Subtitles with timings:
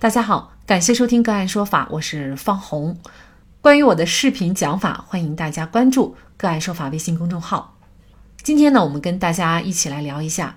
[0.00, 2.96] 大家好，感谢收听个案说法，我是方红。
[3.60, 7.76] 关于我的视频讲法，欢迎大家关注个案说法微信公众号。
[8.40, 10.56] 今天呢，我们跟大家一起来聊一下，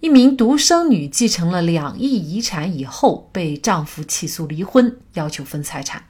[0.00, 6.04] 一名独生女继承了两亿遗产以后，被丈夫起诉离婚，要求分财产。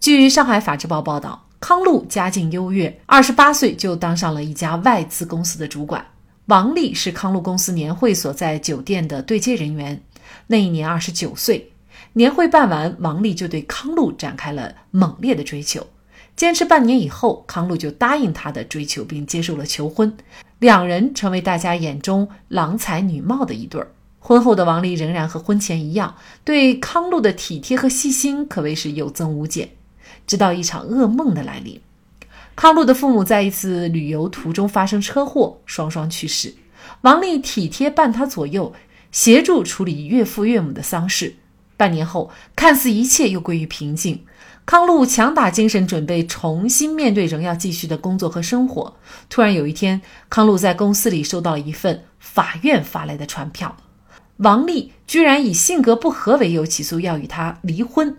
[0.00, 6.04] 据上海法制报报道，康璐家境优越，二十八岁就当上了一家外资公司的主管。
[6.46, 10.02] 王丽是康璐公司年会所在酒店的对接人员，
[10.48, 11.70] 那一年二十九岁。
[12.16, 15.86] 年会办完，王丽就对康璐展开了猛烈的追求。
[16.34, 20.16] 坚持半年以后，康璐就答应他的追求，并接受了求婚。
[20.60, 23.92] 两人成为大家眼中郎才女貌的一对儿。
[24.18, 29.68] 婚后的王丽仍然和婚前一样，对康璐的体贴和细心可谓是有增无减。
[30.26, 31.78] 直到一场噩梦的来临，
[32.54, 36.54] 康璐的父母在一次旅游途中发生车祸，双双去世。
[37.02, 38.72] 王丽体贴伴他左右，
[39.12, 41.34] 协助处理岳父岳母的丧事。
[41.76, 44.24] 半年后，看似一切又归于平静。
[44.64, 48.96] 康璐强打精神，准备重新面对仍要继续的工作和生活。
[49.28, 53.76] 突然有一天，康璐在公司里收到了一份法院发来的传票，
[54.38, 58.16] 王丽居然以性格不合为由起诉要与他离婚。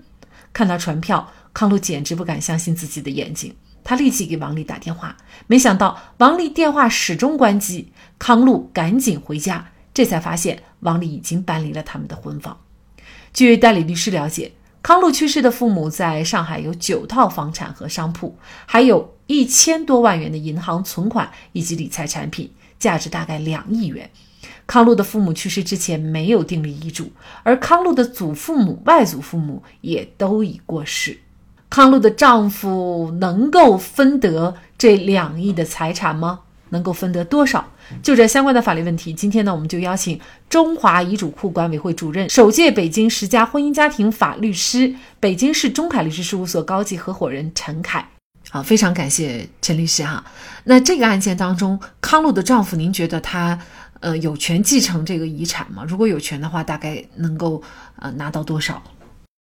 [0.54, 3.54] 看到传票，康璐简直不敢相信自己的眼睛。
[3.84, 5.17] 他立即给王丽打电话，
[5.48, 7.92] 没想到王丽电话始终关机。
[8.17, 12.58] 康璐赶紧回家，这才发现王丽已经搬离了他们的婚房。
[13.38, 18.36] 据代理律师了解，康璐去世的父母在上海有九套房产和商铺，
[18.66, 24.10] 还有一千多万元的银行存款以及理财产品，价值大概两亿元。
[24.66, 27.12] 康璐的父母去世之前没有订立遗嘱，
[27.44, 31.20] 而康璐的祖父母、外祖父母也都已过世。
[31.70, 36.40] 康璐的丈夫能够分得这两亿的财产吗？
[36.70, 37.66] 能够分得多少？
[38.04, 48.10] 就这相关的法律问题，今天呢，我们就邀请中华遗嘱库管委会主任、首届北京十佳婚姻家庭法律师、北京市中凯律师事务所高级合伙人陈凯。
[48.50, 50.23] 好，非常感谢陈律师哈。
[50.64, 53.60] 那这个案件当中，康路的丈夫，您觉得他
[53.99, 55.84] 呃有权继承这个遗产吗？
[55.88, 57.61] 如果有权的话，大概能够
[57.99, 58.82] 呃拿到多少？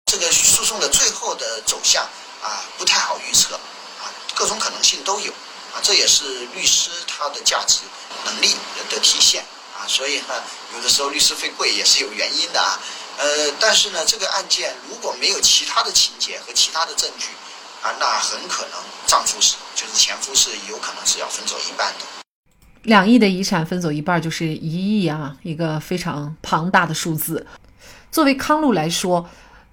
[0.06, 2.02] 这个诉讼的最后的走向
[2.42, 5.32] 啊，不太好预测啊，各种可能性都有。
[5.80, 7.80] 啊，这也是律师他的价值
[8.26, 8.54] 能力
[8.90, 9.42] 的体现
[9.74, 10.34] 啊，所以呢，
[10.74, 12.78] 有的时候律师费贵也是有原因的啊。
[13.16, 17.28] 呃，但是呢，这个案件如果没有其他的情节和其他的证据
[17.82, 18.72] 啊，那很可能
[19.06, 22.04] 丈夫是就是前夫是有可能是要分走一半的。
[22.82, 27.46] 两亿的遗产分走一半就是一亿啊，一个非常庞大的数字。
[28.10, 29.28] 作为康路来说，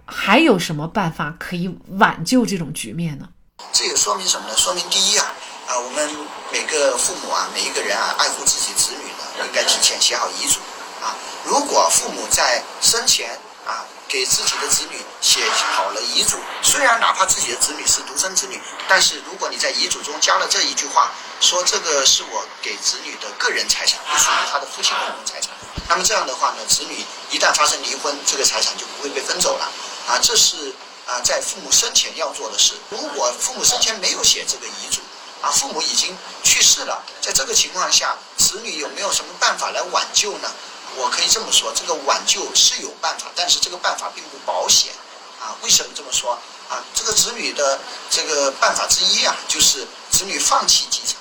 [0.05, 3.27] 还有什么办法可以挽救这种局面呢？
[3.73, 4.55] 这也说明什么呢？
[4.57, 5.33] 说明第一啊。
[5.67, 6.09] 啊，我们
[6.49, 10.59] 每个父母啊，每一个人啊，爱护自己子女呢，应该提前写好遗嘱
[11.03, 11.13] 啊。
[11.43, 15.41] 如果父母在生前啊，给自己的子女写
[15.75, 21.11] 好了遗嘱，虽然哪怕自己的子女是独生子女，但是如果你在遗嘱中加了这一句话，
[21.41, 25.51] 说这个是我给子女的个人财产，不属于他的父亲共同财产，
[25.89, 29.69] 那么这样的话呢，子女一旦发生离婚，这个财产就不会被分走了
[30.07, 30.17] 啊。
[30.21, 30.73] 这是
[31.05, 32.73] 啊，在父母生前要做的事。
[32.89, 35.01] 如果父母生前没有写这个遗嘱，
[35.41, 40.49] 啊，父母已经去世了，在这个情况下，子女有没有什么办法来挽救呢？
[40.95, 44.91] 我可以这么说，这个挽救是有办法，但是这个办法并不保险。
[45.39, 46.33] 啊，为什么这么说？
[46.69, 51.15] 啊，这个子女的这个办法之一啊，就是子女放弃继承。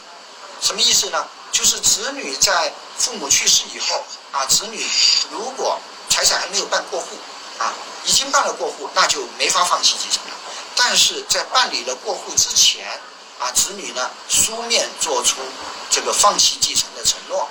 [0.63, 1.27] 什么意思呢？
[1.53, 4.03] 就是子女在父母去世以后，
[4.33, 4.87] 啊，子女
[5.31, 5.79] 如果
[6.09, 7.09] 财产还没有办过户，
[7.59, 10.31] 啊，已经办了过户，那就没法放弃继承了。
[10.75, 12.99] 但是在办理了过户之前，
[13.39, 15.37] 啊，子女呢书面做出
[15.91, 17.49] 这个放弃继承的承诺，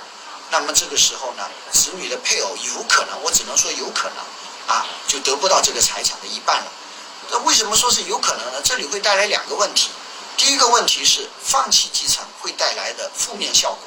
[0.50, 6.72] 那么这个时候呢，子女的配偶有可能，我只能说有可能，啊，就得不到这个财产的一半了。
[7.30, 8.60] 那为什么说是有可能呢？
[8.64, 9.90] 这里会带来两个问题。
[10.36, 13.78] 第一个问题是放弃继承会带来的负面效果，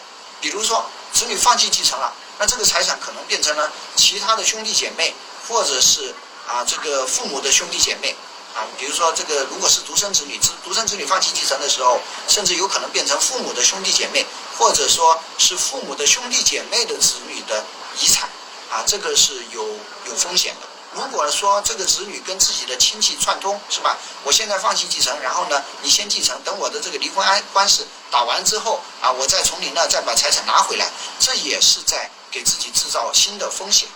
[0.42, 0.84] 比如说
[1.14, 5.14] 子女放弃继承了，那这个财产可能变成了其他的兄弟姐妹，
[5.48, 6.16] 或者是
[6.48, 8.16] 啊这个父母的兄弟姐妹。
[8.56, 14.26] 啊，比如说这个，如果是独生子女，独独生子女放弃继承的时候，甚至有可能变成父母的兄弟姐妹，
[14.58, 17.64] 或者说是父母的兄弟姐妹的子女的
[18.02, 18.28] 遗产，
[18.72, 19.64] 啊，这个是有
[20.08, 20.68] 有风险的。
[20.92, 23.96] 如果说这个子女跟自己的亲戚串通，是吧？
[24.24, 33.88] 我现在放弃继承，然后呢，你先继承，等我的这个离婚安官司打完之后，啊，我再从你那再把财产拿回来，这也是在给自己制造新的风险。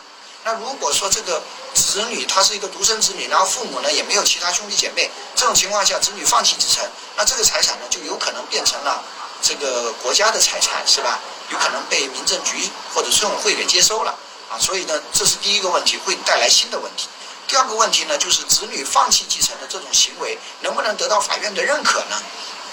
[0.44, 1.41] 那如果说这个
[1.73, 6.83] 子女他是一个独生子女，然后父母呢也没有其他兄弟姐妹，这种情况下，子女放弃继承，
[7.15, 9.03] 那这个财产呢就有可能变成了
[9.41, 11.19] 这个国家的财产，是吧？
[11.49, 14.15] 有可能被民政局或者村委会给接收了
[14.49, 14.57] 啊。
[14.57, 17.07] 所以呢，这是第一个问题，会带来新的问题。
[17.47, 22.21] 第二个问题呢，就是子女放弃继承的这种行为能不能得到法院的认可呢？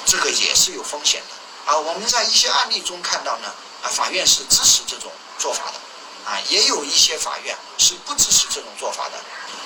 [0.07, 1.77] 这个也是有风险的啊。
[1.77, 3.53] 我们在一些案例中看到呢，
[3.83, 5.75] 啊，法院是支持这种做法的，
[6.25, 9.19] 啊，也有一些法院是不支持这种做法的。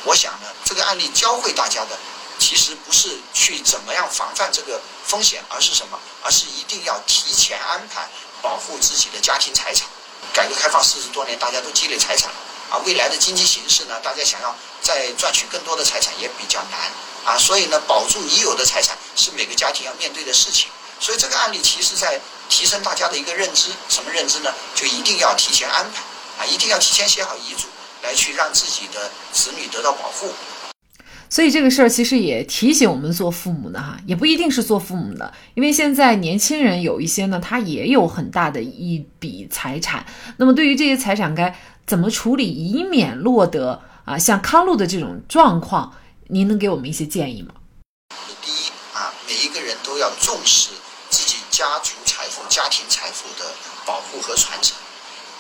[0.05, 1.99] 我想呢，这个案例教会大家的，
[2.39, 5.99] 其实不是去怎么样防范这个风险，而是什么？
[6.23, 8.09] 而是一定要提前安排
[8.43, 9.89] 保护自己的家庭财产。
[10.33, 12.37] 改革开放四十多年，大家都积累财产了
[12.71, 16.81] 啊，未来的经济形势呢，大家想要再赚取更多的财产也比较难
[17.25, 20.71] 啊，所以呢，保住已有的财产是每个家庭要面对的事情。
[21.01, 22.19] 所以这个案例其实在
[22.49, 24.53] 提升大家的一个认知，什么认知呢？
[24.75, 26.03] 就一定要提前安排
[26.45, 27.69] 啊，一定要提前写好遗嘱。
[28.03, 30.29] 来去让自己的子女得到保护，
[31.31, 40.05] 所以这个事儿其实也提醒我们做父母的哈，也不一定是做父母的，因为现在年轻人有一些呢，他也有很大的一笔财产，
[40.37, 45.95] 那么对于这些财产该怎么处理，以免落得啊像康路的这种状况，
[46.29, 47.55] 您能给我们一些建议吗？
[48.43, 50.69] 第一啊，每一个人都要重视
[51.09, 53.51] 自己家族财富、家庭财富的
[53.87, 54.77] 保护和传承。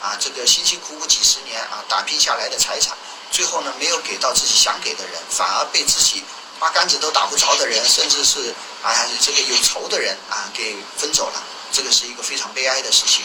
[0.05, 2.95] 啊，这个辛辛苦苦几十年啊，打拼下来的财产，
[3.31, 6.23] 最后呢没有给到自己想给的人，反而被自己
[6.61, 8.93] 八竿子都打不着的人，甚至是啊
[9.23, 11.43] 这个有仇的人啊给分走了，
[11.73, 13.25] 这个是一个非常悲哀的事情。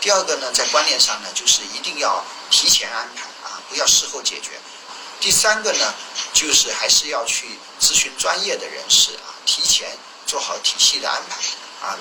[0.00, 4.58] 第二个呢，在观念上呢，就是一定要提前安排啊，不要事后解决。
[5.20, 5.94] 第三个呢，
[6.32, 9.96] 就是还是要去咨询专业的人士啊，提前
[10.26, 11.96] 做好体系的安排啊。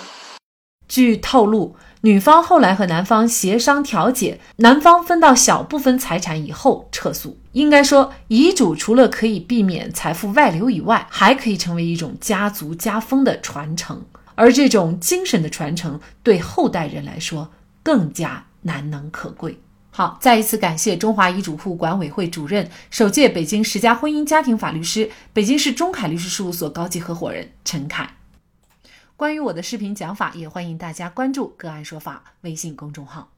[0.89, 1.77] 据透露。
[2.05, 7.39] 女方后来和男方协商调解，男方分到小部分财产以后撤诉。
[7.53, 14.05] 应该说，遗嘱除了可以避免财富外流以外，还可以成为一种家族家风的传承，
[14.35, 17.49] 而这种精神的传承对后代人来说
[17.81, 19.59] 更加难能可贵。
[19.89, 28.07] 好，再一次感谢中华遗嘱库管委会主任、首届北京十佳婚姻家庭法律师、北京市中凯律师事务所高级合伙人陈凯。
[29.17, 33.34] 关于我的视频讲法，也欢迎大家关注“个案说法”微信公众号。